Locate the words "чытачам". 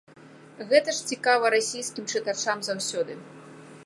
2.13-2.65